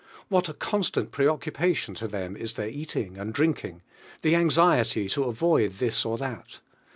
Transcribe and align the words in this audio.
What 0.29 0.49
a 0.49 0.55
constant 0.55 1.11
pre 1.11 1.25
oecn 1.25 1.51
paltion 1.53 1.93
to 1.97 2.07
them 2.07 2.35
is 2.35 2.53
their 2.53 2.67
eating 2.67 3.19
and 3.19 3.31
drinking, 3.31 3.83
the 4.23 4.33
anxiety 4.35 5.07
to 5.09 5.25
avoid 5.25 5.73
this 5.77 6.05
or 6.05 6.17
that! 6.17 6.59